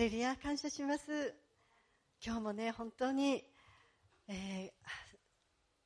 [0.00, 1.34] レリア感謝します。
[2.24, 3.44] 今日もね本当に、
[4.28, 4.70] えー、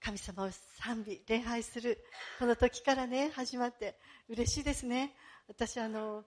[0.00, 1.98] 神様を賛美礼拝する
[2.38, 3.96] この時からね始まって
[4.29, 5.16] 嬉しいですね。
[5.48, 6.22] 私あの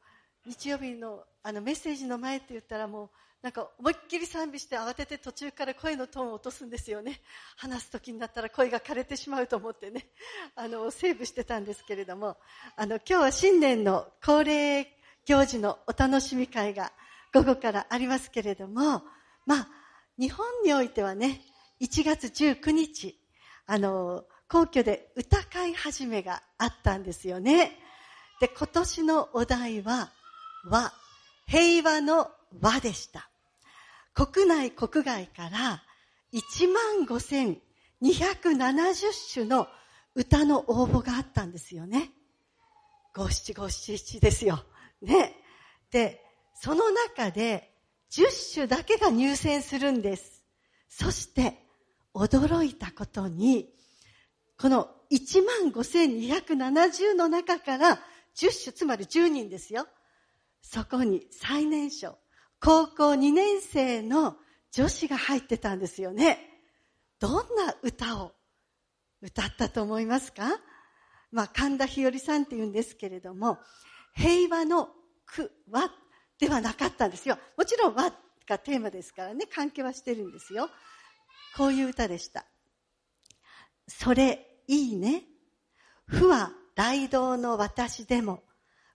[0.46, 3.10] 日曜日のあのメッセージの前って言ったらもう
[3.42, 7.22] なんか思いっきり賛美して慌てて途中から声のトーンを落とすんですよね。
[7.56, 10.08] 話す時になったら声が枯れてしまうと思ってね。
[10.56, 12.36] あのセーブしてたんですけれども。
[12.76, 14.94] あの今日は新年の恒例
[15.26, 16.92] 行事のお楽しみ会が
[17.34, 19.04] 午後からありますけれども
[19.46, 19.68] まあ
[20.20, 21.42] 日本においてはね
[21.82, 23.20] 1月19日
[23.66, 27.78] あの皇居で歌会始めがあったんですよね
[28.40, 30.12] で今年のお題は
[30.70, 30.94] 和
[31.48, 32.30] 平和の
[32.62, 33.30] 和でした。
[34.14, 35.84] 国内国外から
[36.34, 39.68] 1万5270種の
[40.16, 42.12] 歌の応募があったんですよね。
[43.16, 44.64] 五七五七七ですよ。
[45.02, 45.36] ね。
[45.92, 46.24] で、
[46.60, 47.72] その中で
[48.12, 50.44] 10種だけが入選するんです。
[50.90, 51.64] そして
[52.14, 53.70] 驚いたことに、
[54.60, 58.00] この1万5270の中から
[58.36, 59.88] 10種、つまり10人ですよ。
[60.62, 62.18] そこに最年少、
[62.60, 64.36] 高校2年生の
[64.72, 66.40] 女子が入ってたんですよね。
[67.20, 68.34] どんな歌を
[69.22, 70.60] 歌ったと思いますか？
[71.32, 73.60] まあ、神田日和さんって言うんですけれども、
[74.16, 74.90] 平和の
[75.26, 75.92] 句は
[76.40, 77.38] ではなかったんですよ。
[77.58, 78.12] もちろん和
[78.48, 80.70] がテーマですからね、関係はしてるんですよ。
[81.56, 82.46] こういう歌でした。
[83.88, 85.24] それいいね。
[86.06, 88.44] 不は大道の私でも、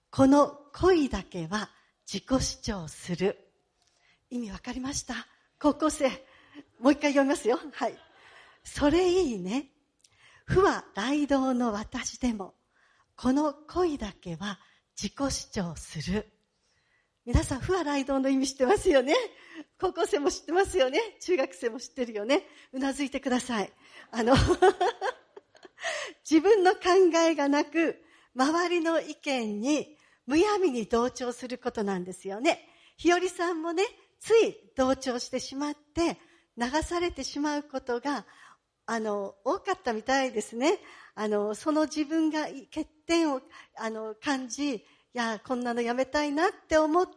[0.09, 1.69] この恋だけは
[2.05, 3.37] 自己主張する。
[4.29, 5.15] 意味わかりました？
[5.59, 6.09] 高校生。
[6.79, 7.59] もう一回読みますよ。
[7.73, 7.97] はい。
[8.63, 9.69] それいいね。
[10.45, 12.55] 不は雷道の私でも、
[13.15, 14.59] この恋だけは
[14.95, 16.32] 自己主張する。
[17.25, 19.15] 皆さん、不は雷道の意味知ってますよね
[19.79, 23.71] 高校生も知ってますよね中学生も知ってるよねうなずいてください。
[24.11, 24.35] あの
[26.29, 26.79] 自分の考
[27.25, 28.03] えがなく、
[28.35, 32.67] 周りの意見にむやみに同調することなんですよね。
[32.97, 33.83] 日和さんもね、
[34.19, 36.17] つい同調してしまって
[36.57, 38.25] 流されてしまうことが
[38.85, 40.77] あの多かったみたいですね
[41.15, 43.41] あのその自分が欠点を
[43.77, 44.85] あの感じ
[45.15, 47.13] いやこんなのやめたいなって思って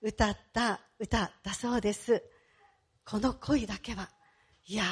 [0.00, 2.22] 歌った歌だそうです。
[3.04, 4.08] この恋だけは。
[4.66, 4.86] いやー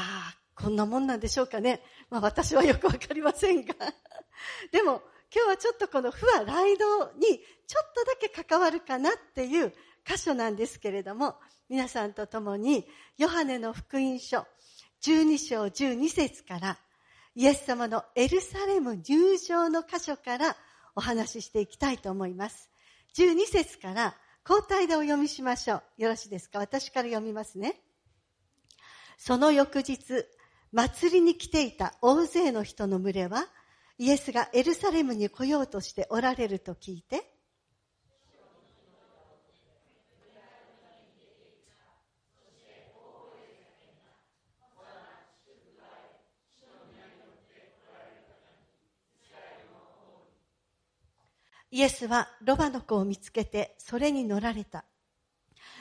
[0.63, 3.75] こんなもんなんでしょうかね、まあ、私はよくわかりませんが。
[4.71, 5.03] でも
[5.35, 9.73] 今日はちょっとこの不は雷道にちょっとだけ関わるかなっていう
[10.07, 11.37] 箇所なんですけれども、
[11.69, 12.87] 皆さんと共に、
[13.17, 14.47] ヨハネの福音書、
[15.03, 16.79] 12章12節から、
[17.35, 20.57] イエス様のエルサレム入場の箇所から
[20.95, 22.71] お話ししていきたいと思います。
[23.17, 24.17] 12節から
[24.49, 26.03] 交代でお読みしましょう。
[26.03, 26.59] よろしいですか？
[26.59, 27.81] 私から読みますね。
[29.17, 30.27] その翌日、
[30.73, 33.47] 祭りに来ていた大勢の人の群れは、
[33.99, 37.34] イエスがエルサレムに来ようとしておられると聞いて、
[51.75, 54.85] イエスはロバの子を見つけてそれに乗られた。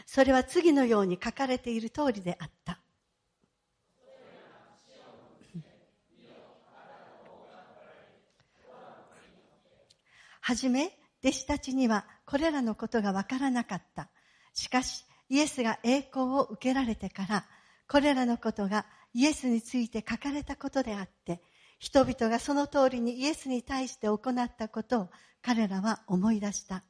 [0.08, 2.80] それは次のように書かれている通りであった。
[10.42, 14.10] はじめ、弟子たちにはこれらのことがわからなかった。
[14.56, 17.46] しかし、イエスが栄光を受けられてから、
[17.88, 21.44] これらのことがイエスについて書かれたことであって、
[21.84, 25.10] 人々がその通りにイエスに対して行ったことを
[25.42, 26.86] 彼らは思い出した。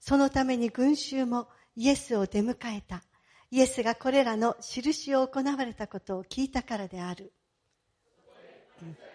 [0.00, 3.02] そのために群衆もイエスを出迎えた。
[3.50, 7.34] イエスがこれらの印を行われたことを聞いたからである。
[8.80, 9.13] うん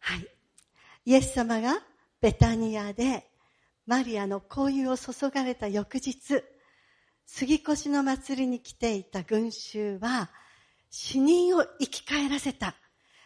[0.00, 0.28] はい。
[1.04, 1.82] イエス様が
[2.20, 3.26] ベタニアで
[3.86, 6.42] マリアの香油を注がれた翌日、
[7.24, 10.30] 杉越の祭りに来ていた群衆は
[10.90, 12.74] 死人を生き返らせた。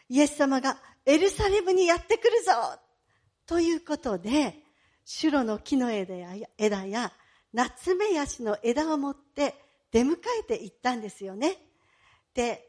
[0.08, 0.76] イエス様が
[1.06, 2.52] エルサレムにやってくるぞ
[3.46, 4.56] ということで、
[5.04, 7.12] シュロの木の枝や枝や
[7.52, 9.54] ナツメヤシの枝を持って
[9.90, 11.56] 出迎えていったんですよね。
[12.34, 12.66] で、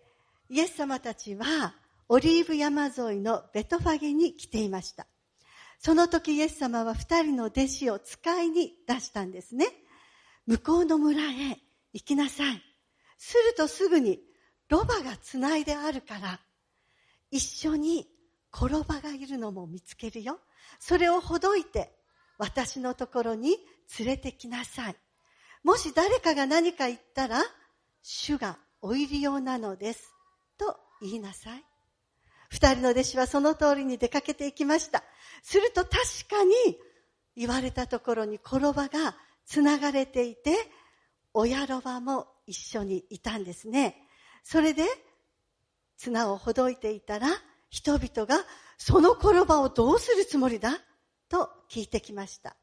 [0.49, 1.75] イエス様たちは
[2.13, 5.07] オリーブ山沿いのベトファゲに来ていました。
[5.79, 9.67] その時イエス様は二人の弟子を使いに出したんですね。
[10.45, 11.57] 向こうの村へ
[11.93, 12.61] 行きなさい。
[13.17, 14.19] するとすぐに
[14.67, 16.41] ロバがつないであるから、
[17.31, 18.09] 一緒に
[18.53, 20.41] 転ばがいるのも見つけるよ。
[20.81, 21.95] それをほどいて
[22.37, 23.55] 私のところに
[23.99, 24.97] 連れてきなさい。
[25.63, 27.41] もし誰かが何か言ったら、
[28.01, 30.13] 主がお入り用なのです。
[30.57, 31.63] と言いなさい。
[32.51, 35.03] 二人の弟子はその通りに出かけていきました。
[35.41, 35.95] すると確
[36.29, 36.53] かに
[37.37, 39.15] 言われたところに転ばが
[39.45, 40.57] 繋がれていて、
[41.33, 43.95] 親ロバも一緒にいたんですね。
[44.43, 44.83] それで、
[45.97, 47.29] 綱をほどいていたら、
[47.69, 48.43] 人々が
[48.77, 50.77] その転ばをどうするつもりだ？
[51.29, 52.57] と聞いてきました。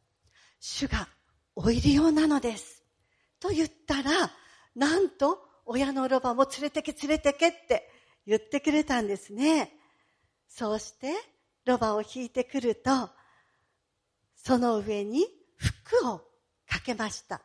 [0.61, 1.09] 主が
[1.57, 2.85] お入り用なのです。
[3.41, 4.31] と言ったら、
[4.75, 7.91] なんと親のロバも連れてけ連れてけって
[8.27, 9.73] 言ってくれたんですね。
[10.49, 11.13] そうして
[11.65, 13.11] ロバを引いてくると、
[14.35, 16.19] その上に服を
[16.67, 17.43] かけました。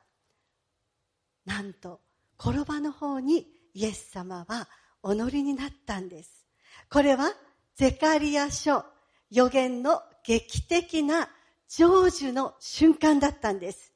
[1.46, 2.00] なんと、
[2.40, 4.68] 転ばの方にイエス様は
[5.02, 6.48] お乗りになったんです。
[6.90, 7.34] これは
[7.76, 8.86] ゼカリア書
[9.30, 11.30] 予言の劇的な
[11.68, 13.94] 成就の瞬間だったんです。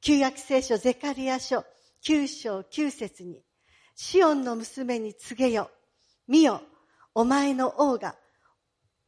[0.00, 1.64] 旧約聖書ゼカリア書
[2.04, 3.42] 9章9節に、
[3.96, 5.70] シオンの娘に告げよ。
[6.28, 6.60] 見よ、
[7.14, 8.14] お前の王が、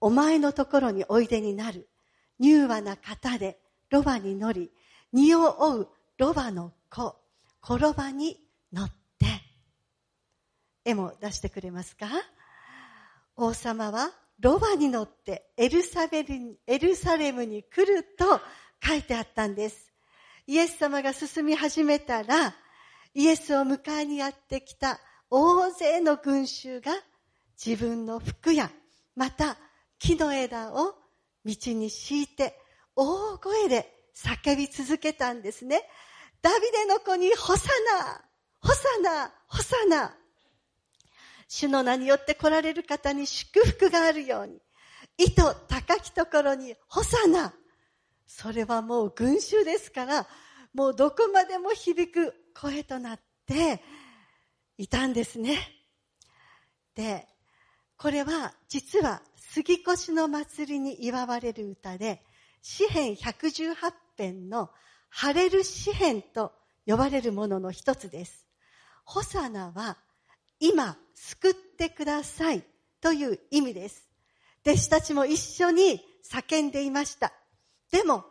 [0.07, 1.89] お前のところにおいでになる。
[2.39, 3.59] 柔和な方で、
[3.91, 4.71] ロバに乗り、
[5.13, 7.17] 荷を追うロバの子、
[7.61, 8.41] 転ばに
[8.73, 9.27] 乗って。
[10.85, 12.07] 絵も出してくれますか？
[13.35, 18.41] 王様はロバに乗ってエルサベルエルサレムに来ると
[18.81, 19.93] 書いてあったんです。
[20.47, 22.55] イエス様が進み始めたら、
[23.13, 25.01] イエスを迎えにやってきた
[25.31, 26.93] 大勢の群衆が
[27.61, 28.71] 自分の服や、
[29.17, 29.59] また
[29.99, 30.95] 木の枝を
[31.45, 32.59] 道に敷いて
[32.95, 35.83] 大声で叫び続けたんですね。
[36.43, 38.25] ダビデの子にホサナ、
[38.61, 40.15] ホサナ、ホサナ。
[41.49, 44.61] 主の名によって来られる方に祝福があるように、
[45.19, 47.53] 意図高きところにホサナ。
[48.27, 50.27] それはもう群衆ですから、
[50.73, 53.83] もうどこまでも響く声となって
[54.77, 55.59] いたんですね。
[56.95, 57.27] で、
[57.97, 59.23] これは実は
[59.57, 62.23] 杉越の祭りに祝われる歌で、
[62.61, 63.75] 詩編118
[64.19, 64.69] 編の
[65.09, 66.53] ハレル詩編と
[66.85, 68.45] 呼ばれるものの一つです。
[69.07, 69.97] ホサナは
[70.61, 72.65] 今救ってください
[73.01, 74.07] という意味です。
[74.67, 77.33] 弟子たちも一緒に叫んでいました。
[77.91, 78.27] でも、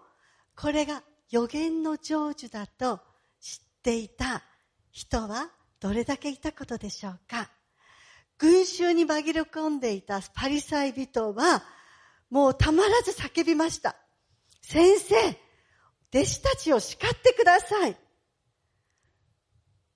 [0.56, 1.02] これが
[1.32, 3.00] 予言の成就だと
[3.42, 4.44] 知っていた
[4.92, 5.50] 人は
[5.80, 7.50] どれだけいたことでしょうか？
[8.38, 11.64] 群衆に紛れ込んでいたパリサイ人は
[12.30, 13.96] もうたまらず叫びました。
[14.62, 15.16] 先生、
[16.14, 17.96] 弟子たちを叱ってください。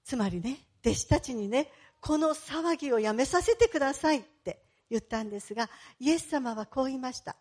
[0.05, 1.71] つまりね、弟子たちにね、
[2.01, 5.69] この騒ぎをやめさせてくださいって言ったんですが、
[5.99, 7.35] イエス様はこう言いました。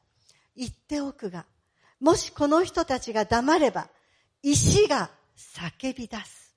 [0.57, 1.47] 言っておくが、
[2.01, 3.89] もしこの人たちが黙れば、
[4.43, 6.57] 石が叫び出す。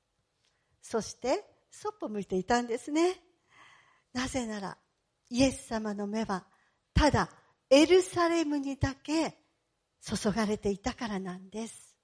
[0.82, 3.20] そして、そっぽ向いていたんですね。
[4.14, 4.78] なぜなら、
[5.30, 6.46] イエス様の目は、
[6.94, 7.30] ただ、
[7.70, 9.38] エルサレムにだけ
[10.02, 11.96] 注がれていたからなんです。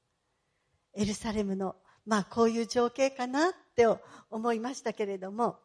[0.93, 3.85] エルサレムの、まあこういう情景かなって
[4.29, 5.59] 思いましたけれども、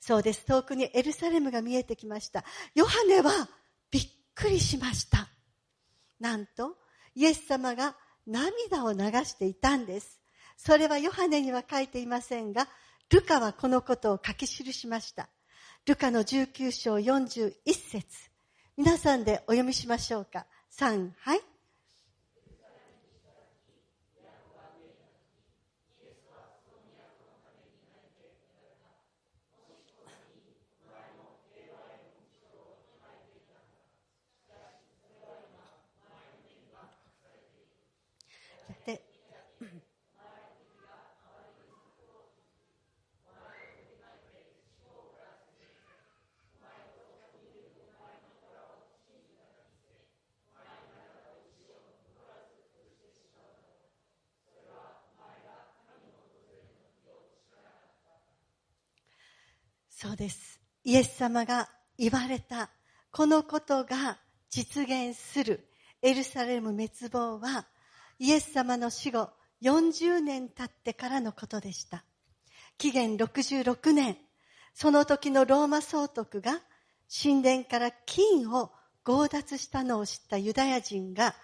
[0.00, 0.44] そうです。
[0.44, 2.44] 遠くにエルサレムが見えてきました。
[2.74, 3.48] ヨハネは
[3.90, 5.28] びっくりしました。
[6.20, 6.76] なんと、
[7.14, 7.96] イエス様が
[8.26, 10.20] 涙を流していたんです。
[10.56, 12.68] それはヨハネには書いていませんが、
[13.10, 15.28] ルカはこのことを書き記しました。
[15.86, 18.06] ルカの19章41節
[18.76, 20.46] 皆さんでお読みしましょうか。
[20.76, 21.53] 3、はい。
[60.04, 60.60] そうです。
[60.84, 62.68] イエス様が言われた、
[63.10, 64.18] このことが
[64.50, 65.66] 実現する
[66.02, 67.66] エルサレム滅亡は、
[68.18, 69.30] イエス様の死後
[69.62, 72.04] 40年経ってからのことでした。
[72.76, 74.18] 紀元66年、
[74.74, 76.60] その時のローマ総督が
[77.08, 78.72] 神殿から金を
[79.06, 81.34] 強奪したのを知ったユダヤ人が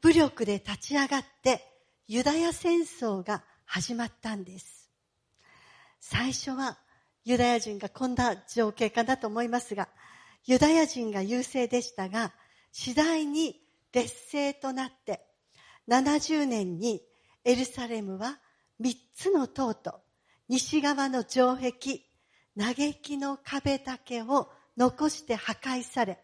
[0.00, 1.64] 武力で立ち上がって
[2.08, 4.90] ユダヤ戦争が始まったんです。
[6.00, 6.81] 最初は
[7.24, 9.88] ユダヤ人がこんな情景かなと思いますが、
[10.44, 12.32] ユダヤ人が優勢でしたが、
[12.72, 13.60] 次第に
[13.92, 15.24] 劣勢となって、
[15.88, 17.02] 70年に
[17.44, 18.38] エルサレムは
[18.80, 20.00] 3つの塔と
[20.48, 21.72] 西側の城壁、
[22.58, 26.18] 嘆きの壁だけを残して破壊され、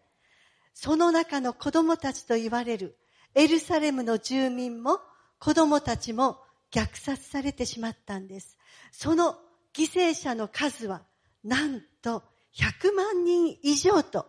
[0.73, 2.97] その中の子供たちと言われる
[3.35, 4.99] エルサレムの住民も
[5.39, 6.39] 子供たちも
[6.71, 8.57] 虐殺されてしまったんです。
[8.91, 9.37] その
[9.73, 11.03] 犠牲者の数は
[11.43, 12.23] なんと
[12.55, 14.27] 100万人以上と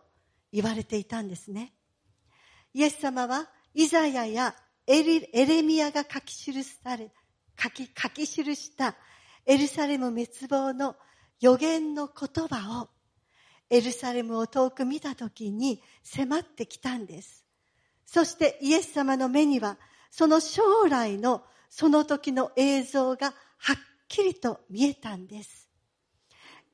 [0.53, 1.73] 言われていたんですね。
[2.73, 4.55] イエス様はイザヤや
[4.87, 7.11] エレミアが書き記され、
[7.61, 8.97] 書き、書き記した
[9.47, 10.97] エルサレム滅亡の
[11.41, 12.89] 予言の言葉を
[13.71, 17.45] エルサレムを遠く見た時に迫ってきたんです。
[18.05, 19.79] そしてイエス様の目には
[20.11, 23.77] その将来のその時の映像がはっ
[24.11, 25.69] きりと見えたんです。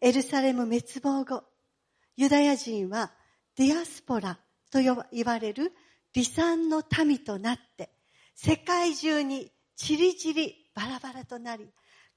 [0.01, 1.45] エルサレム滅亡後、
[2.17, 3.13] ユダヤ人は
[3.57, 4.39] ディアスポラ
[4.73, 5.73] と言われる
[6.15, 7.91] 離散の民となって、
[8.35, 11.69] 世界中にちりぢりバラバラとなり、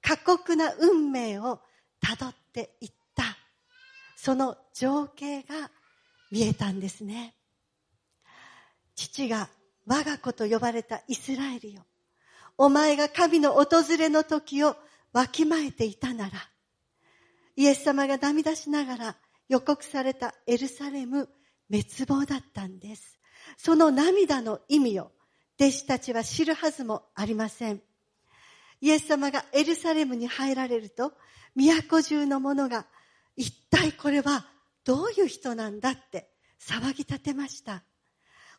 [0.02, 1.60] 過酷な運命を
[2.00, 3.24] たどっていった。
[4.16, 5.70] その情景が
[6.32, 7.36] 見えたんですね。
[8.96, 9.50] 父が
[9.86, 11.82] 我が子と呼ばれたイスラエルよ。
[12.58, 14.78] お前が神の訪れの時を
[15.14, 16.50] わきまえていたなら、
[17.56, 21.30] イエス様が涙しながら予告されたエルサレム
[21.70, 23.20] 滅亡だったんです。
[23.58, 25.12] その涙の意味を
[25.60, 27.82] 弟子たちは知るはずもありません。
[28.82, 31.14] イエス様がエルサレムに入られると、
[31.56, 32.86] 都中の者が
[33.36, 34.46] 一体これは
[34.86, 36.30] どういう人なんだって
[36.62, 37.84] 騒ぎ立てました。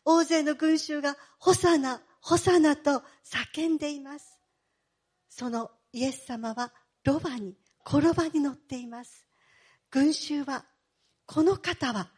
[0.05, 4.39] 大勢の群衆がホサナ、ホサナと叫んでいます。
[5.29, 6.71] そのイエス様は
[7.03, 7.55] ロバに、
[7.85, 9.25] 転ばに乗っています。
[9.89, 10.65] 群衆は、
[11.25, 12.11] この方は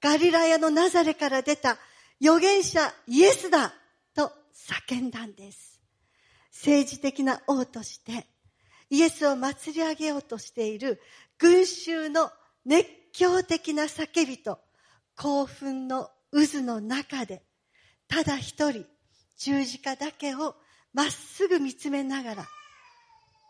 [0.00, 1.78] ガリラヤのナザレから出た
[2.20, 3.72] 預言者イエスだ
[4.14, 5.80] と叫んだんです。
[6.52, 8.26] 政治的な王として
[8.90, 11.00] イエスを祭り上げようとしている
[11.38, 12.30] 群衆の
[12.64, 14.58] 熱狂的な叫びと
[15.16, 17.42] 興奮の渦の中で、
[18.06, 18.84] ただ一人
[19.36, 20.56] 十字架だけを
[20.92, 22.46] まっすぐ見つめながら、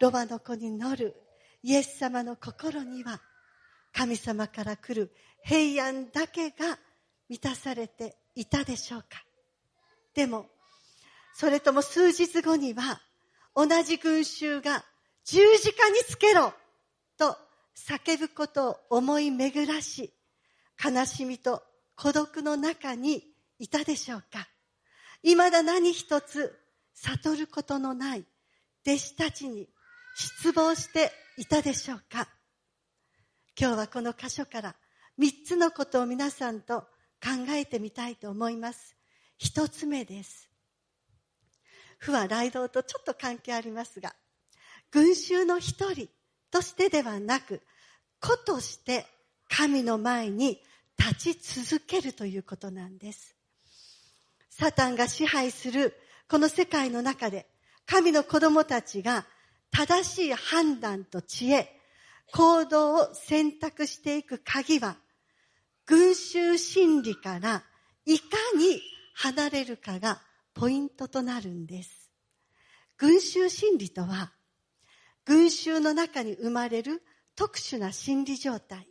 [0.02, 1.14] ロバの子に乗る
[1.62, 3.20] イエス様の心には、
[3.92, 6.76] 神様から来る平安だけが
[7.28, 9.24] 満たされていたでしょうか。
[10.12, 10.46] でも、
[11.34, 13.00] それとも数日後には、
[13.54, 14.84] 同じ群衆が
[15.24, 16.52] 十字架につけろ
[17.16, 17.36] と
[17.76, 20.12] 叫ぶことを思い巡らし、
[20.84, 21.62] 悲しみと
[21.94, 23.22] 孤独の中に
[23.60, 24.48] いたでしょうか
[25.22, 26.58] 未だ何一つ
[26.92, 28.24] 悟ることのない
[28.84, 29.68] 弟子たちに
[30.14, 32.28] 失望していたでしょうか？
[33.58, 34.74] 今日はこの箇所から
[35.16, 36.80] 三つのことを皆さんと
[37.22, 38.96] 考えてみたいと思います。
[39.38, 40.48] 一つ目です。
[41.98, 44.14] 不は雷道とちょっと関係ありますが、
[44.90, 46.08] 群衆の一人
[46.50, 47.62] としてではなく、
[48.20, 49.06] 子として
[49.48, 50.60] 神の前に
[50.98, 53.34] 立ち続けるということなんです。
[54.50, 55.94] サタンが支配する
[56.28, 57.46] この世界の中で
[57.86, 59.26] 神の子供たちが
[59.72, 61.68] 正しい判断と知恵、
[62.32, 64.96] 行動を選択していく鍵は
[65.86, 67.64] 群衆心理から
[68.06, 68.26] いか
[68.56, 68.80] に
[69.14, 70.20] 離れるかが
[70.54, 72.10] ポイントとなるんです。
[72.98, 74.32] 群衆心理とは
[75.24, 77.02] 群衆の中に生まれる
[77.34, 78.86] 特殊な心理状態、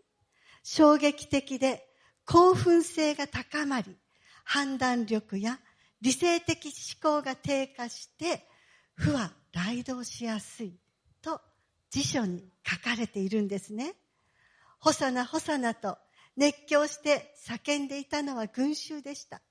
[0.63, 1.87] 衝撃的で
[2.25, 3.95] 興奮性が高まり、
[4.43, 5.59] 判断力や
[6.01, 8.47] 理性的思考が低下して、
[9.01, 10.73] 負は雷動しやすい
[11.23, 11.41] と
[11.89, 13.95] 辞書に書かれているんですね。
[14.79, 15.97] ホサナホサナと
[16.37, 19.41] 熱狂して叫んでいたのは群衆でした。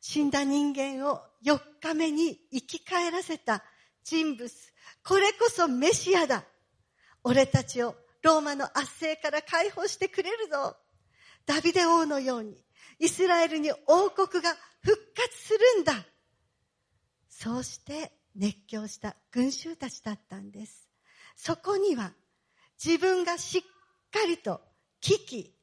[0.00, 3.64] 死んだ人間を4日目に生き返らせた
[4.04, 4.52] 人物。
[5.02, 6.44] これこそメシアだ。
[7.24, 10.76] 俺たちをローマの圧政から解放してくれるぞ。
[11.46, 12.62] ダビデ王のように、
[12.98, 16.04] イスラエルに王国が復活するんだ。
[17.28, 20.88] そうして熱狂した群衆たちだったんです。
[21.36, 22.12] そこには
[22.82, 23.62] 自分がしっ
[24.12, 24.60] かりと
[25.02, 25.54] 聞き、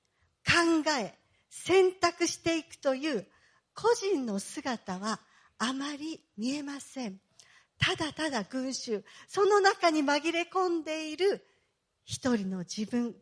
[0.45, 1.17] 考え、
[1.49, 3.25] 選択していくという
[3.73, 5.21] 個人の姿は
[5.57, 7.19] あまり見えません。
[7.77, 11.45] ただただ群衆、その中に紛れ込んでいる
[12.03, 13.15] 一人の自分。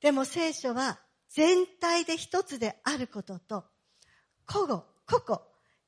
[0.00, 0.98] でも聖書は
[1.28, 3.64] 全体で一つであることと、
[4.46, 5.42] 個々、個々、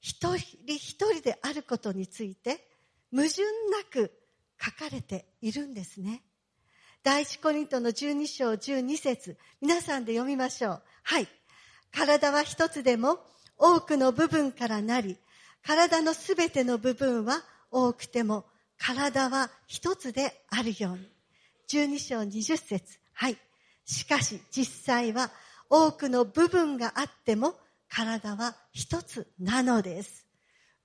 [0.05, 2.69] 一人一人であることについて、
[3.11, 4.13] 矛盾なく
[4.63, 6.23] 書かれているんですね。
[7.03, 10.83] 第一コリントの12章12節皆さんで読みましょう。
[11.05, 11.29] はい。
[11.91, 13.19] 体は一つでも
[13.57, 15.17] 多くの部分からなり、
[15.63, 18.45] 体のすべての部分は多くても
[18.77, 21.09] 体は一つであるように。
[21.69, 23.39] 12章20節はい。
[23.87, 25.31] しかし実際は
[25.71, 27.55] 多くの部分があっても
[27.95, 30.27] 体は一つなのです。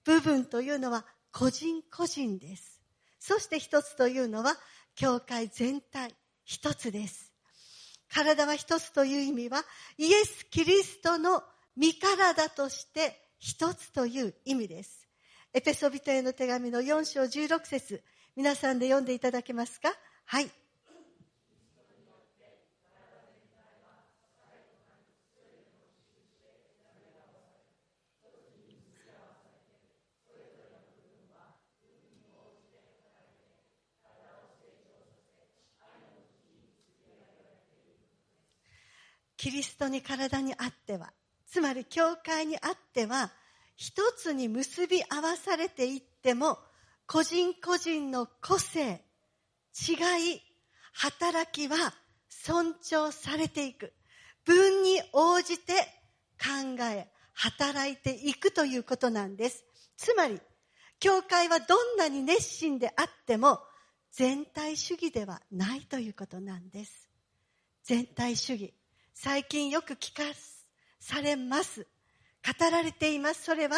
[0.06, 2.80] 部分というのは個人個人です。
[3.20, 4.54] そして一つというのは
[4.96, 6.14] 教会全体
[6.46, 7.34] 一つです。
[8.14, 9.64] 体は一つという意味は
[9.98, 11.42] イエス・キリストの
[11.76, 15.08] 身体として一つという意味です。
[15.52, 18.04] エペソビトへの手紙の4章16節
[18.36, 19.92] 皆さんで読んでいただけますか？
[20.26, 20.52] はい。
[39.50, 41.12] キリストに体にあっては、
[41.48, 43.32] つまり教会にあっては、
[43.76, 46.60] 一つに結び合わされていっても、
[47.08, 49.04] 個人個人の個性、
[49.88, 49.94] 違
[50.34, 50.42] い、
[50.94, 51.96] 働きは
[52.30, 53.92] 尊重されていく。
[54.46, 55.74] 分に応じて
[56.40, 59.66] 考え、働いていくということなんです。
[59.98, 60.40] つまり、
[61.00, 63.60] 教会はどんなに熱心であっても、
[64.12, 67.10] 全体主義ではないということなんです。
[67.84, 68.79] 全体主義。
[69.14, 70.24] 最近よく聞か
[71.00, 71.88] されます。
[72.46, 73.44] 語られています。
[73.44, 73.78] それは、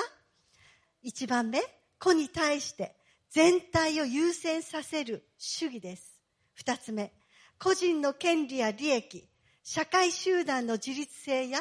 [1.02, 1.62] 一番目、
[2.00, 2.96] 子に対して
[3.30, 6.20] 全体を優先させる主義です。
[6.54, 7.14] 二つ目、
[7.60, 9.28] 個人の権利や利益、
[9.64, 11.60] 社会集団の自立性や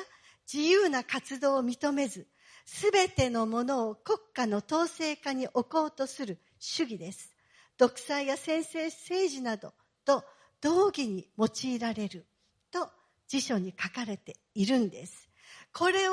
[0.52, 2.26] 自由な活動を認めず、
[2.64, 7.34] すべてのものを国家の統制下に置こうとする主義です。
[7.78, 9.72] 独裁や先制政治など
[10.04, 10.24] と
[10.60, 12.26] 道義に用いられる
[12.70, 12.90] と
[13.30, 15.28] 辞書に書かれているんです。
[15.72, 16.12] これを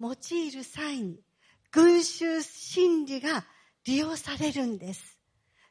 [0.00, 1.20] 用いる際に、
[1.70, 3.44] 群衆心理が
[3.84, 5.18] 利用されるんです。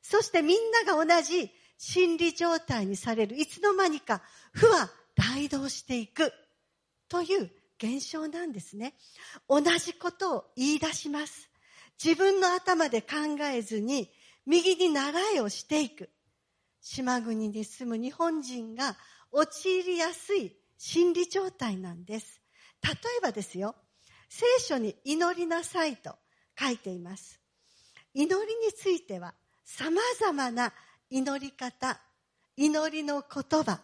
[0.04, 3.38] そしてみんなが同じ心理状態にされる。
[3.38, 4.21] いつの間にか、
[4.54, 6.32] 負は大動していく。
[7.10, 8.93] という現象なんですね。
[9.50, 11.50] 同じことを言い出します。
[12.04, 13.15] 自分の頭で考
[13.52, 14.12] えずに、
[14.45, 16.12] 右に習いをしていく。
[16.82, 18.95] 島国に住む日本人が
[19.32, 22.41] 陥りやすい心理状態なんです。
[22.84, 23.76] 例えばですよ、
[24.30, 26.15] 聖書に祈りなさいと
[26.60, 27.39] 書いています。
[28.13, 30.74] 祈りについては様々な
[31.10, 32.00] 祈り方、
[32.58, 33.82] 祈りの言葉、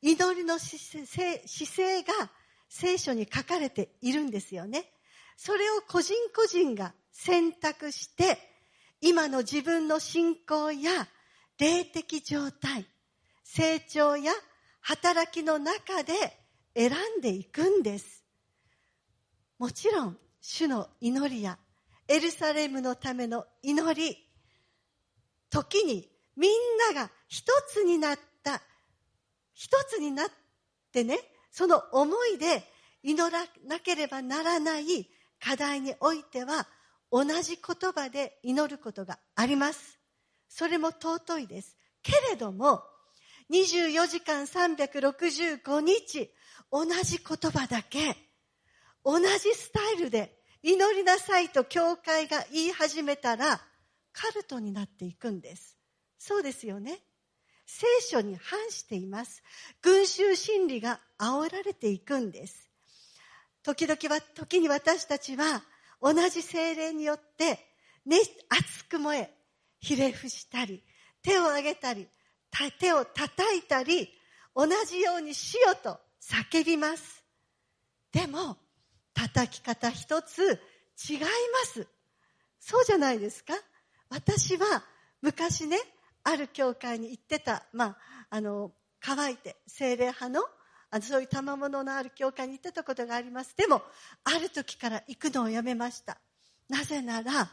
[0.00, 2.30] 祈りの姿勢が
[2.68, 4.92] 聖書に書かれているんですよね。
[5.36, 8.38] それを個人個人が選択して、
[9.00, 11.08] 今の自分の信仰や
[11.58, 12.86] 霊的状態、
[13.44, 14.32] 成長や
[14.80, 16.12] 働きの中で
[16.74, 18.24] 選んでいくんです。
[19.58, 21.58] もちろん、主の祈りや
[22.06, 24.16] エルサレムのための祈り、
[25.50, 26.52] 時にみん
[26.94, 28.62] なが一つになった、
[29.52, 30.30] 一つになっ
[30.92, 31.18] てね、
[31.50, 32.62] その思いで
[33.02, 35.10] 祈らなければならない
[35.40, 36.68] 課題においては、
[37.10, 39.98] 同じ言葉で祈ることがあります。
[40.48, 41.76] それも尊いです。
[42.02, 42.82] けれども、
[43.50, 46.30] 24時間365日、
[46.70, 48.16] 同じ言葉だけ、
[49.04, 53.60] 同じスタイルで祈りなさいと教会が言い始めたら、
[54.12, 55.78] カルトになっていくんです。
[56.18, 56.98] そうですよね。
[57.64, 59.42] 聖書に反しています。
[59.82, 62.68] 群衆心理が煽られていくんです。
[63.62, 65.62] 時々は、時に私たちは
[66.02, 67.58] 同じ精霊によって、
[68.04, 69.34] ね、熱く燃え、
[69.80, 70.82] ひれ伏したり、
[71.22, 72.08] 手を挙げたり、
[72.78, 74.08] 手を叩いたり、
[74.54, 77.24] 同じようにしよと叫びます。
[78.12, 78.56] でも、
[79.14, 80.60] 叩き方一つ
[81.08, 81.26] 違いま
[81.66, 81.86] す。
[82.60, 83.54] そうじゃないですか？
[84.10, 84.82] 私は
[85.22, 85.78] 昔ね、
[86.24, 87.98] ある教会に行ってた、まあ、
[88.30, 90.42] あの、乾いて、精霊派の、
[90.90, 93.54] あの、そういう賜物のある教会に行ってたことがあります。
[93.56, 93.82] でも、
[94.24, 96.18] ある時から行くのをやめました。
[96.68, 97.50] なぜなら、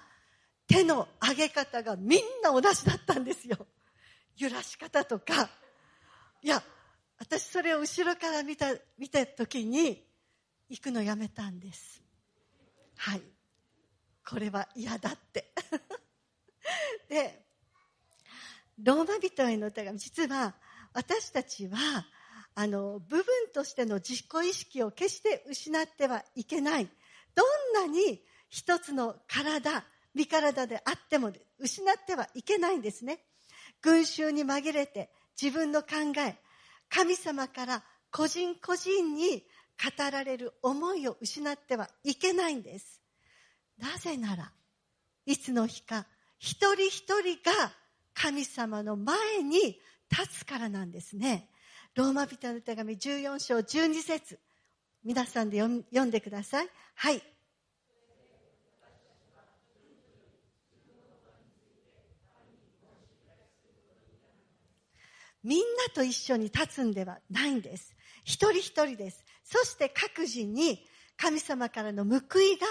[0.67, 3.67] 手の上げ方がみんな同じだったんですよ。
[4.38, 5.50] 揺らし方とか。
[6.41, 6.62] いや、
[7.17, 8.67] 私それを後ろから見た、
[8.98, 10.06] 見た時に、
[10.69, 12.02] 行くのやめたんです。
[12.98, 13.21] はい。
[14.28, 15.54] これは嫌だって。
[17.08, 17.45] で、
[18.80, 20.56] ローマ人への手紙、実は
[20.93, 21.78] 私たちは、
[22.56, 26.89] あの、部分としての自己意識を決して失ってはいけない。
[27.36, 33.24] どんなに一つの体、身体であっても失ってはいけないんですね。
[33.86, 35.88] 群衆に紛れて自分の考
[36.28, 36.36] え、
[36.89, 39.43] 神様から個人個人に
[39.78, 43.00] 語られる思いを失ってはいけないんです。
[43.78, 44.52] なぜなら、
[45.28, 46.08] いつの日か
[46.39, 47.71] 一人一人が
[48.15, 51.52] 神様の前に立つからなんですね。
[51.93, 54.39] ローマ人の手紙14章12節
[55.04, 56.69] 皆さんで読んでください。
[56.95, 57.21] はい。
[65.45, 67.95] みんなと一緒に立つんではないんです。
[68.23, 69.23] 一人一人です。
[69.43, 70.84] そして各自に
[71.17, 72.65] 神様からの報いが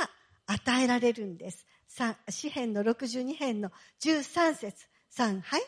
[0.46, 1.64] 与えられるんです。
[2.28, 5.62] 詩編の62編の13節3、はい。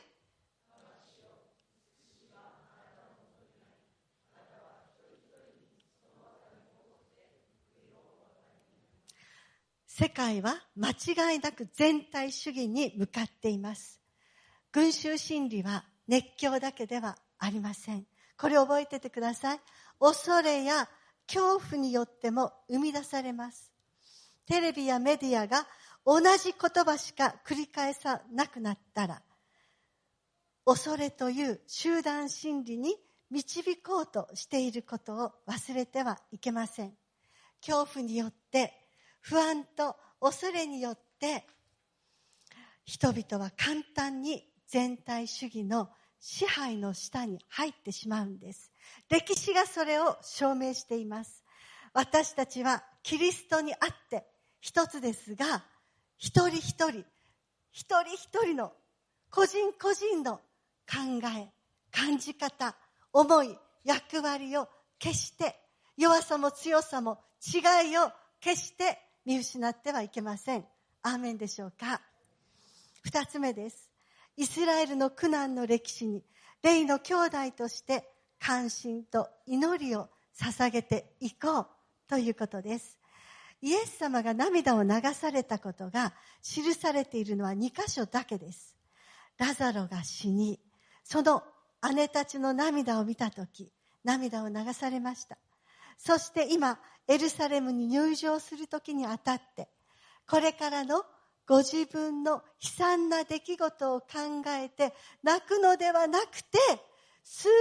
[9.87, 14.01] 世界は間違いなく全体主義に向かっています。
[14.73, 18.07] 群衆心理は熱狂だけではありません。
[18.39, 19.61] これ覚えててください。
[19.99, 20.89] 恐れや
[21.27, 23.73] 恐怖によっても生み出されます。
[24.47, 25.67] テレビやメディアが
[26.05, 29.23] 同じ言葉しか繰り返さなくなったら、
[30.65, 32.95] 恐れという集団心理に
[33.31, 36.93] 導こうとしていることを忘れてはいけません。
[37.61, 38.73] 恐怖によって、
[39.21, 41.45] 不安と恐れによって、
[42.85, 48.73] 人々は簡単に全体主義の支配の下に入ってしまうんです。
[49.09, 51.45] 歴史がそれを証明しています。
[51.93, 53.79] 私たちはキリストにあっ
[54.11, 54.27] て
[54.61, 55.65] 一つですが、
[56.19, 57.05] 一人一人、
[57.73, 58.73] 一人一人の
[59.31, 60.37] 個人個人の
[60.91, 61.53] 考え、
[61.91, 62.75] 感じ方、
[63.13, 65.57] 思い、役割を決して
[65.97, 70.65] 弱さも強さも違いを決して見失ってはいけません。
[71.03, 72.01] アーメンでしょうか
[73.03, 73.96] 二つ目です。
[74.37, 76.23] イスラエルの苦難の歴史に、
[76.63, 81.67] 霊の兄弟として関心と祈りを捧げていこう
[82.09, 82.99] ということです。
[83.63, 88.77] イエス様が涙を流されたことが記されているのは2箇所だけです。
[89.39, 90.61] ラザロが死に、
[91.03, 91.43] その
[91.95, 93.73] 姉たちの涙を見たとき、
[94.05, 95.39] 涙を流されました。
[95.97, 99.69] そして今、エルサレムに入場するときにあたって、
[100.29, 101.05] これからの
[101.47, 102.43] ご自分の悲
[102.77, 104.07] 惨な出来事を考
[104.49, 106.59] えて泣くのではなくて、
[107.23, 107.53] 数十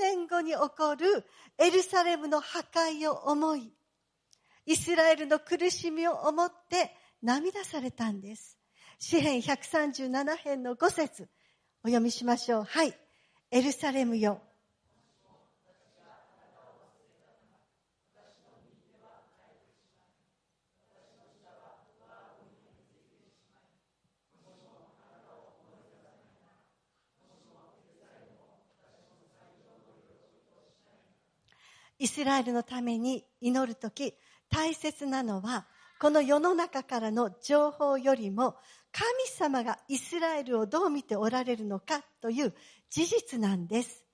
[0.00, 1.24] 年後に起こる
[1.58, 3.72] エルサレムの破壊を思い、
[4.66, 8.58] イスラエルの苦しみを思って涙されたんです。
[8.98, 11.28] 詩編137編の5節
[11.84, 12.64] お読みしましょう。
[12.64, 12.94] はい。
[13.50, 14.40] エルサレムよ。
[31.98, 34.14] イスラエルのために祈るとき、
[34.50, 35.66] 大切なのは、
[35.98, 38.56] この世の中からの情報よりも、
[38.92, 42.54] 神様がイスラエルをどう見ておられるのかという
[42.90, 44.04] 事実なんです。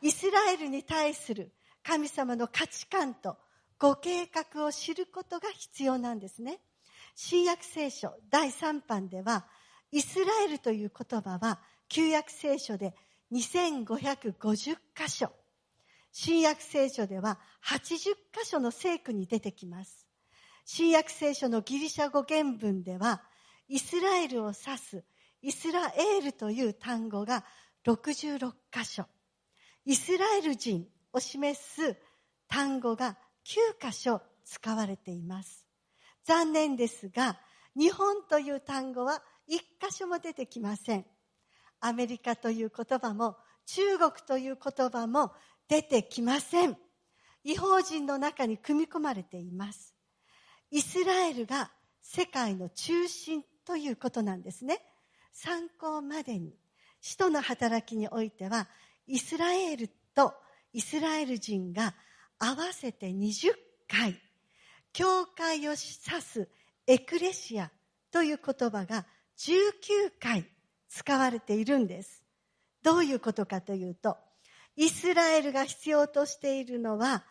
[0.00, 3.36] イスラエルに対する神様の価値観と
[3.78, 6.60] ご計画を知ることが必要なんですね。
[7.14, 9.46] 新約聖書第3版では、
[9.90, 12.94] イスラエルという言葉は、旧約聖書で
[13.32, 15.30] 2550箇所、
[16.16, 20.06] 新約聖書では80箇所の聖句に出てきます。
[20.64, 23.20] 新約聖書のギリシャ語原文では、
[23.66, 25.04] イスラエルを指す
[25.42, 27.44] イスラエールという単語が
[27.84, 29.06] 66箇所。
[29.86, 31.96] イスラエル人を示す
[32.46, 35.66] 単語が9箇所使われています。
[36.22, 37.40] 残念ですが、
[37.76, 41.06] 日本という単語は1箇所も出てきません。
[41.80, 45.32] アメリカという言葉も中国という言葉も
[45.68, 46.76] 出てきません。
[47.42, 49.94] 違法人の中に組み込まれています。
[50.70, 54.80] イスラエルが世界の中心ということなんですね。
[55.32, 56.54] 参考までに、
[57.00, 58.68] 使徒の働きにおいては、
[59.06, 60.34] イスラエルと
[60.72, 61.94] イスラエル人が
[62.38, 63.52] 合わせて20
[63.88, 64.20] 回、
[64.92, 66.48] 教会を指す
[66.86, 67.70] エクレシア
[68.10, 69.06] という言葉が
[69.38, 70.46] 19回
[70.88, 72.22] 使われているんです。
[72.82, 74.16] どういうことかというと、
[74.76, 77.24] イスラエルが必要としているのは、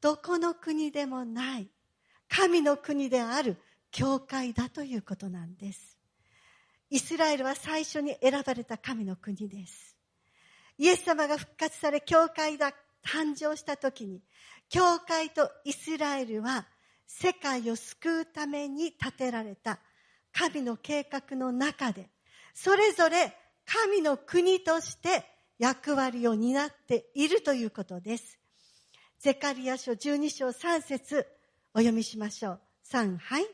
[0.00, 1.68] どこの国でもない、
[2.28, 3.56] 神の国である
[3.90, 5.98] 教会だということなんです。
[6.90, 9.96] イスラエルは最初に選ばれた神の国です。
[10.78, 12.72] イエス様が復活され教会だ
[13.04, 14.22] 誕生した時に、
[14.68, 16.66] 教会とイスラエルは
[17.06, 19.78] 世界を救うために建てられた
[20.32, 22.10] 神の計画の中で、
[22.54, 25.24] それぞれ神の国として
[25.58, 28.38] 役割を担っているということです。
[29.20, 31.26] ゼカリア書12章3節
[31.72, 32.60] お読みしましょう。
[32.90, 33.46] 3、はい。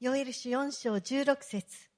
[0.00, 1.88] ヨエルシ4章16節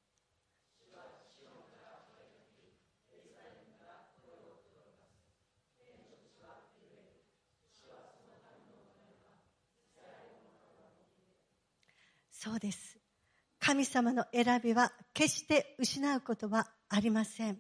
[12.43, 12.99] そうです。
[13.81, 17.59] 神様の選びは決して失うことはありません。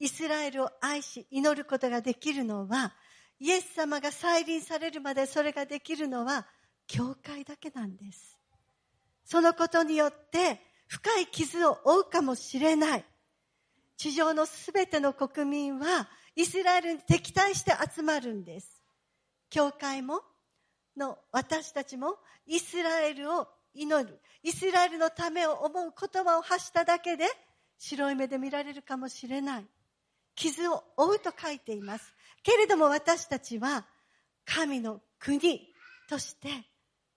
[0.00, 2.94] イスラエルを愛し祈ることができるのは、
[3.38, 6.48] イエス様が再臨されるまでそれができるのは、
[6.88, 8.36] 教会だけなんです。
[9.24, 13.04] そのことによって深い傷を負うかもしれない。
[13.96, 18.82] 地上のすべての国民はイスラエルに敵対して集まるんです。
[19.48, 20.22] 教会も、
[20.96, 22.16] の私たちも
[22.46, 24.20] イスラエルを祈る。
[24.42, 27.24] イスラエルのためを思う言葉を発しただけで
[27.78, 29.66] 白い目で見られるかもしれない。
[30.34, 32.14] 傷を負うと書いています。
[32.42, 33.86] けれども私たちは
[34.44, 35.68] 神の国
[36.08, 36.48] として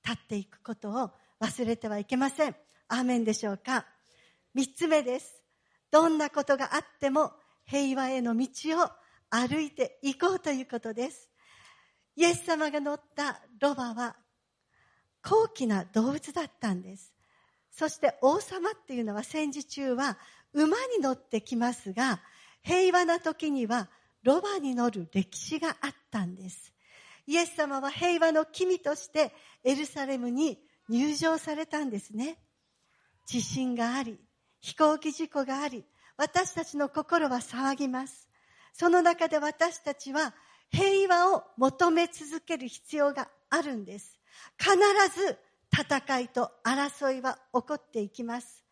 [0.06, 1.12] 立っていくことを
[1.42, 2.56] 忘れてはいけません。
[2.90, 3.86] アーメンでしょうか。
[4.54, 5.42] 三つ目です。
[5.92, 7.32] どんなことがあっても
[7.66, 8.48] 平和への道
[8.82, 8.90] を
[9.30, 11.30] 歩いていこうということです。
[12.16, 14.16] イエス様が乗ったロバは
[15.24, 17.14] 高貴な動物だったんです。
[17.72, 20.18] そして王様っていうのは戦時中は
[20.54, 22.22] 馬に乗ってきますが、
[22.62, 23.90] 平和な時には
[24.22, 26.74] ロバに乗る歴史があったんです。
[27.26, 29.34] イエス様は平和の君として
[29.64, 30.60] エルサレムに
[30.90, 32.38] 入場されたんですね。
[33.26, 34.20] 地震があり、
[34.60, 35.86] 飛行機事故があり、
[36.18, 38.28] 私たちの心は騒ぎます。
[38.74, 40.34] その中で私たちは
[40.70, 44.20] 平和を求め続ける必要があるんです。
[44.58, 44.76] 必
[45.20, 45.38] ず
[45.72, 48.64] 戦いと争いは起こっていきます。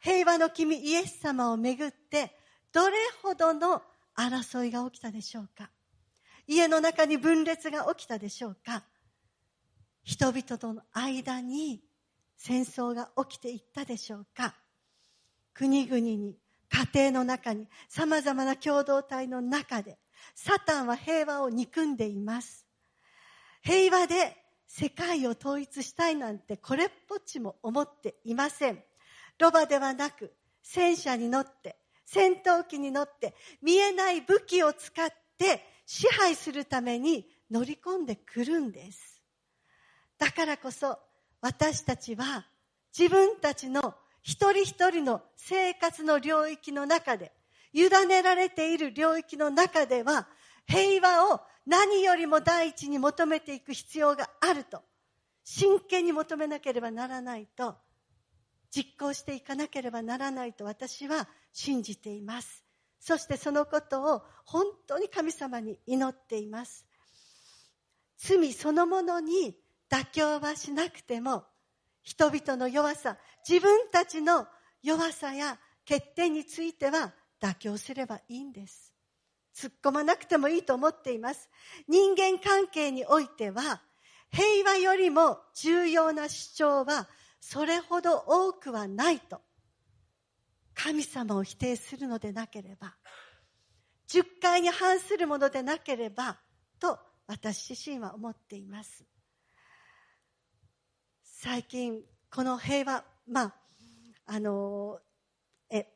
[0.00, 2.36] 平和の君イエス様をめぐって
[2.72, 3.82] どれほどの
[4.16, 5.70] 争いが起きたでしょうか。
[6.46, 8.84] 家の中に分裂が起きたでしょうか。
[10.02, 11.82] 人々との間に
[12.36, 14.54] 戦争が起きていったでしょうか。
[15.52, 16.38] 国々に
[16.70, 19.98] 家庭の中に様々な共同体の中で
[20.34, 22.66] サタンは平和を憎んでいます。
[23.62, 24.36] 平和で
[24.72, 28.80] 世界を統一したいなんてこれっぽっちも思っていません。
[29.40, 39.20] ロバではなく戦車に乗って戦闘機に乗って見えない武器を使って支配するために乗り込んでくるんです。
[40.18, 40.96] だからこそ
[41.40, 42.46] 私たちは
[42.96, 47.32] 自分たちの一人一人の生活の領域の中で
[47.72, 50.28] 委ねられている領域の中では
[50.68, 54.82] 平和を何よりも第一に求めていく必要があると。
[55.44, 57.76] 真剣に求めなければならないと。
[58.72, 60.64] 実行していかなければならないと。
[60.64, 62.64] 私は信じています。
[62.98, 66.84] そしてそのことを本当に神様に祈っています。
[68.18, 69.56] 罪そのものに
[69.88, 71.44] 妥協はしなくても
[72.02, 73.16] 人々の弱さ
[73.48, 74.48] 自分たちの
[74.82, 75.56] 弱さや
[75.88, 78.89] 欠点については妥協すればいいんです。
[79.60, 81.50] 突っ込まなくてもいいと思っています。
[81.86, 83.82] 人間関係においては
[84.30, 87.06] 平和よりも重要な主張は
[87.40, 89.42] それほど多くはないと
[90.74, 92.94] 神様を否定するのでなければ
[94.06, 96.38] 十回に反するものでなければ
[96.78, 99.04] と私自身は思っています。
[101.22, 103.54] 最近この平和まあ
[104.26, 105.00] あの
[105.68, 105.86] え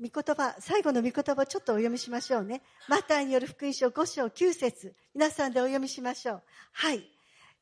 [0.00, 2.62] 御言葉最後の御言葉をちょっとお読みしましょうね。
[2.88, 4.94] マタイによる福音書5章9節。
[5.14, 6.42] 皆さんでお読みしましょう。
[6.72, 7.04] はい。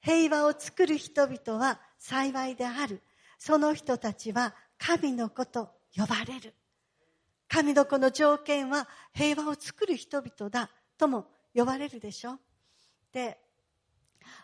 [0.01, 3.03] 平和を作る人々は幸いである。
[3.39, 6.55] その人たちは神の子と呼ばれる。
[7.49, 12.39] 神の子の条件は平和を作る人々だとも呼ばれるでしょ
[13.13, 13.39] で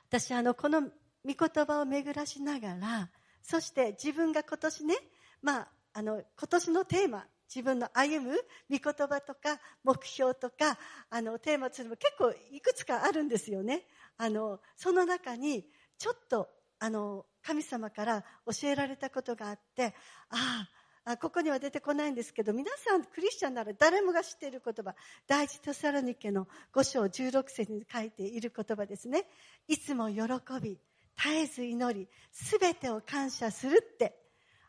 [0.08, 0.88] 私あのこの御
[1.24, 3.10] 言葉を巡らしながら
[3.42, 4.94] そして自分が今年ね、
[5.42, 8.36] まあ、あの今年のテーマ自分の歩む
[8.68, 10.76] 御言葉とか目標とか
[11.10, 13.82] あのテーマというのも結構いくつかあるんですよね
[14.16, 15.64] あのその中に
[15.98, 16.48] ちょっと
[16.80, 19.94] あの神様から教えられたことがあって
[20.30, 20.66] あ
[21.06, 24.94] あここには出てこないんですけど、皆さんクリスチャンなら誰もが知っている言葉、
[25.26, 29.24] 第一テサロニケの5章16節に書いている言葉ですね。
[29.68, 30.22] いつも喜
[30.62, 30.78] び、
[31.22, 34.18] 絶えず祈り、すべてを感謝するって。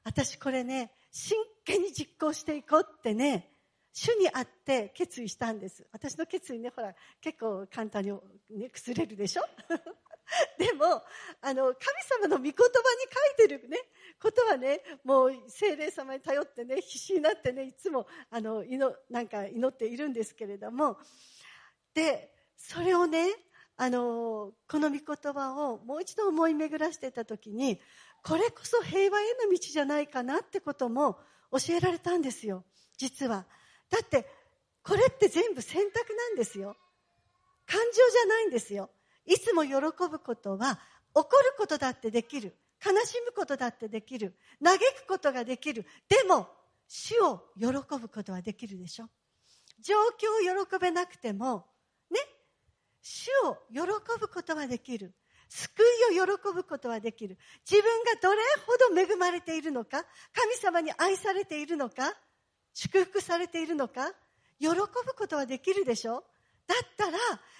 [0.03, 3.49] 私これね、真剣に実行していこうってね、
[3.93, 5.87] 主にあって決意したんです。
[5.93, 8.11] 私の決意ね、ほら、結構簡単に、
[8.49, 9.43] ね、崩れるでしょ？
[10.59, 11.01] でも、
[11.39, 12.57] あの、神様の御言葉に
[13.37, 13.77] 書いてるね、
[14.21, 20.97] ことはね、もう精霊様に頼ってね、必死になってね、いつも、あの、祈、なんか祈っているんですけれども、
[21.93, 23.29] で、それをね、
[23.77, 27.79] あの、この御言葉をもう一度思い巡らしてた時に、
[28.25, 31.19] これこそ平和への道じゃないかなってことも
[31.51, 32.63] 教えられたんですよ、
[32.97, 33.45] 実は。
[33.91, 34.25] だって、
[34.81, 36.75] これって全部選択なんですよ。
[37.67, 38.89] 感情じゃないんですよ。
[39.25, 39.75] いつも喜
[40.09, 40.79] ぶことは、
[41.13, 42.55] 怒ることだってできる。
[42.83, 44.35] 悲しむことだってできる。
[44.63, 45.85] 嘆くことができる。
[46.09, 46.47] でも、
[46.87, 49.09] 死を喜ぶことはできるでしょ。
[49.79, 51.67] 状況を喜べなくても、
[52.09, 52.19] ね、
[53.03, 53.81] 死を喜
[54.19, 55.13] ぶことはできる。
[55.55, 57.37] 救いを喜ぶことはできる。
[57.69, 62.13] 自分がどれほど恵まれているのか、神様に愛されているのか、
[62.73, 64.11] 祝福されているのか
[64.59, 64.75] 喜ぶ
[65.17, 66.25] ことはできるでしょ？
[66.67, 67.17] だったら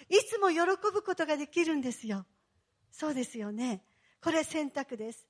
[0.09, 0.59] いつも喜
[0.91, 2.25] ぶことができるんですよ。
[2.91, 3.85] そうですよね。
[4.21, 5.25] これ選択です。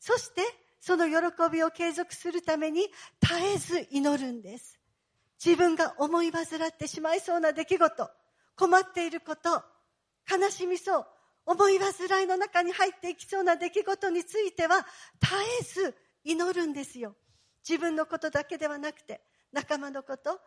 [0.00, 0.42] そして
[0.80, 1.14] その喜
[1.52, 2.82] びを継続するために
[3.20, 4.78] 絶えず祈るんです。
[5.44, 8.10] 自分が思い煩ってしまいそうな出来事
[8.56, 9.62] 困っていること
[10.30, 11.06] 悲しみそう
[11.46, 14.84] 思い煩いの中に入っていきそうな出来事については
[15.20, 15.34] 絶
[15.80, 17.14] えず祈るんですよ。
[17.66, 19.20] 自分のことだけではなくて
[19.52, 20.40] 仲間のこと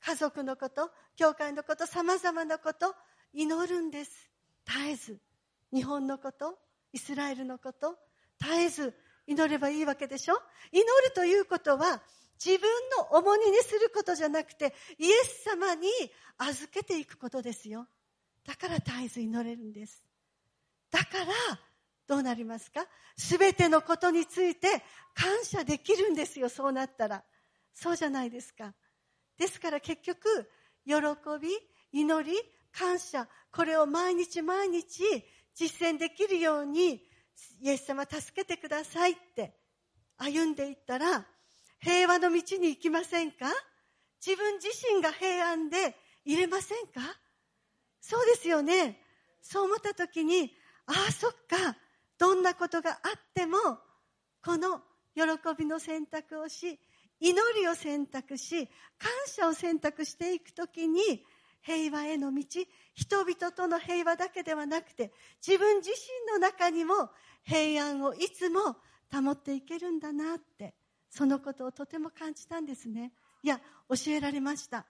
[0.00, 2.94] 家族のこと教会のことさまざまなこと
[3.32, 4.30] 祈るんです。
[4.66, 5.18] 絶えず
[5.72, 6.56] 日本のこと
[6.92, 7.96] イスラエルのこと
[8.40, 8.94] 絶えず
[9.26, 10.34] 祈ればいいわけでしょ？
[10.70, 12.00] 祈るということは
[12.44, 15.88] 自分の重荷にすることじゃなくてイエス様に
[16.38, 17.86] 預けていくことですよ。
[18.46, 20.04] だから絶えず祈れるんです。
[20.94, 21.58] だから
[22.06, 22.86] どうなりますか？
[23.16, 24.68] すべてのことについて
[25.12, 27.24] 感謝できるんですよ、そうなったら。
[27.74, 28.72] そうじゃないですか。
[29.36, 30.48] ですから結局、
[30.86, 30.94] 喜
[31.40, 31.48] び、
[31.90, 32.38] 祈り、
[32.70, 35.02] 感謝、これを毎日毎日
[35.52, 37.02] 実践できるように、
[37.60, 39.58] イエス様助けてくださいって
[40.16, 41.26] 歩んでいったら、
[41.80, 43.46] 平和の道に行きませんか？
[44.24, 47.00] 自分自身が平安で入れませんか？
[48.00, 49.00] そうですよね。
[49.42, 50.54] そう思った時に、
[50.86, 51.76] ああ、そっか。
[52.18, 53.58] どんなことがあっても
[54.42, 54.80] この
[55.14, 55.22] 喜
[55.58, 56.78] びの選択をし
[57.20, 58.66] 祈りを選択し
[58.98, 61.00] 感謝を選択していくときに
[61.62, 62.42] 平和への道
[62.94, 65.12] 人々との平和だけではなくて
[65.46, 67.10] 自分自身の中にも
[67.44, 68.76] 平安をいつも
[69.12, 70.74] 保っていけるんだなって
[71.08, 74.86] そのことをとても感じたんですねいや教えられました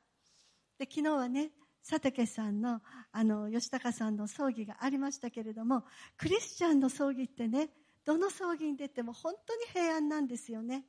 [0.78, 1.50] で昨日はね
[1.88, 2.80] 佐竹さんの
[3.12, 5.84] あの吉高さんの葬儀がありましたけれども
[6.16, 7.68] クリスチャンの葬儀ってね
[8.06, 10.84] どの葬儀に出ても本当に平安なんですよね。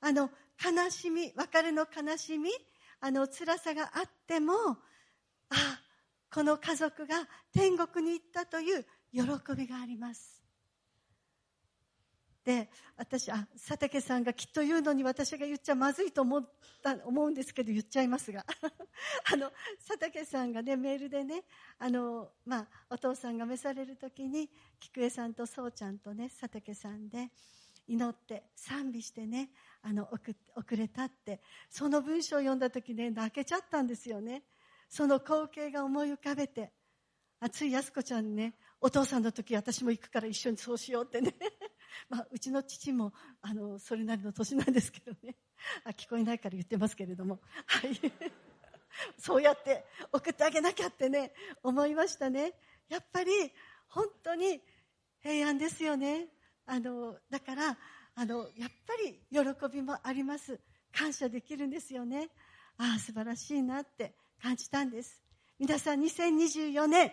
[0.00, 0.30] あの
[0.62, 2.50] 悲しみ別れの悲しみ
[3.00, 4.52] あの辛さがあっても
[5.50, 5.80] あ
[6.32, 7.16] この家族が
[7.52, 9.22] 天国に行ったという喜
[9.56, 10.45] びがあります。
[12.46, 16.48] で私あ佐竹さんがきっと言うのに私が言っちゃまずいと思っ
[16.80, 18.46] た思うんですけど言っちゃいますが。
[19.32, 19.50] あの
[19.84, 21.42] 佐竹さんがねメールでね
[21.76, 27.32] あの、まあ、お父さんが召される時に菊江さんとそうちゃんとね佐竹さんで
[27.88, 29.50] 祈って賛美してね
[29.82, 34.44] あの送送れたってその文章を読んだ時ね泣けちゃったんですよね。
[34.88, 36.72] その光景が思い浮かべて
[37.40, 41.34] あつい安子ちゃんねお父さんの時私も行くから一緒にそうしようってね。
[42.08, 45.36] まあ、うちの父もあのそれなりの年なんですけどね。
[45.84, 47.98] あ聞こえないから言ってますけれども、はい、
[49.18, 51.32] そうやって送ってあげなきゃってね
[51.62, 52.54] 思いましたね。
[52.88, 53.32] やっぱり
[53.88, 54.62] 本当に
[55.20, 56.28] 平安ですよね。
[56.66, 57.78] あのだから
[58.14, 60.60] あのやっぱり喜びもあります。
[60.92, 62.30] 感謝できるんですよね。
[62.78, 65.22] ああ素晴らしいなって感じたんです。
[65.58, 67.12] 皆さん2024年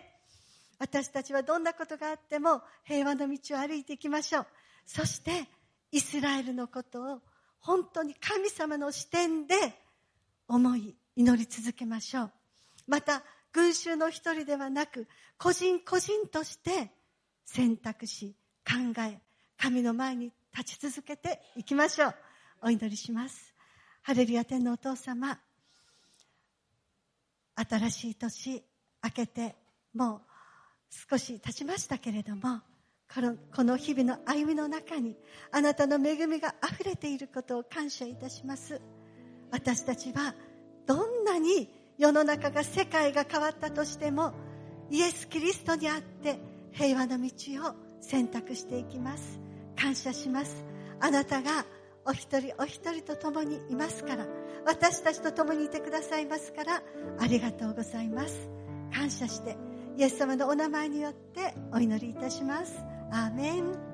[0.78, 4.46] 私たちはどんなことがあっても平和の道を歩いていきましょう。
[4.86, 5.48] そして
[5.90, 7.20] イスラエルのことを
[7.60, 9.54] 本当に神様の視点で
[10.48, 12.32] 思い祈り続けましょう。
[12.86, 13.22] また
[13.52, 15.06] 群衆の一人ではなく
[15.38, 16.90] 個人個人として
[17.44, 18.34] 選択し
[18.66, 19.20] 考え
[19.56, 22.14] 神の前に立ち続けていきましょう。
[22.62, 23.54] お祈りします。
[24.02, 25.38] ハレルヤ天のお父様
[27.56, 28.62] 新しい年
[29.02, 29.54] 明けて
[29.94, 30.20] もう
[31.10, 32.60] 少し経ちましたけれども
[33.14, 35.14] このこの日々の歩みの中に
[35.52, 38.80] あなたの恵みが溢れていることを感謝いたします。
[39.52, 40.34] 私たちは
[40.84, 44.32] どんなに世の中が世界が変わったとしても
[44.90, 46.40] イエス・キリストにあって
[46.72, 47.30] 平和の道
[47.68, 49.38] を選択していきます。
[49.76, 50.64] 感謝します。
[50.98, 51.64] あなたが
[52.04, 54.26] お一人お一人と共にいますから
[54.66, 56.82] 私たちと共にいてくださいますから
[57.20, 58.48] ありがとうございます。
[58.92, 59.56] 感謝して
[59.96, 62.93] イエス様のお名前によってお祈りいたします。
[63.10, 63.93] アーメン